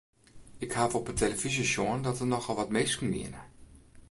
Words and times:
Ik 0.65 0.71
haw 0.77 0.91
op 0.97 1.07
'e 1.07 1.13
telefyzje 1.19 1.65
sjoen 1.71 2.01
dat 2.05 2.17
der 2.17 2.29
nochal 2.33 2.55
wat 2.57 2.73
minsken 2.77 3.11
wiene. 3.13 3.41